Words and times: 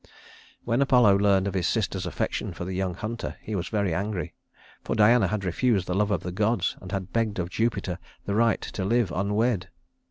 When 0.63 0.81
Apollo 0.81 1.17
learned 1.19 1.45
of 1.47 1.53
his 1.53 1.67
sister's 1.67 2.07
affection 2.07 2.55
for 2.55 2.65
the 2.65 2.73
young 2.73 2.95
hunter, 2.95 3.35
he 3.39 3.53
was 3.53 3.67
very 3.67 3.93
angry, 3.93 4.33
for 4.83 4.95
Diana 4.95 5.27
had 5.27 5.45
refused 5.45 5.85
the 5.85 5.93
love 5.93 6.09
of 6.09 6.23
the 6.23 6.31
gods, 6.31 6.75
and 6.81 6.91
had 6.91 7.13
begged 7.13 7.37
of 7.37 7.51
Jupiter 7.51 7.99
the 8.25 8.33
right 8.33 8.61
to 8.61 8.83
live 8.83 9.11
unwed. 9.11 9.69